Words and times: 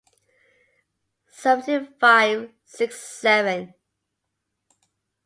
Seventy 1.29 1.85
five 1.99 2.49
six 2.65 2.99
seven 2.99 3.75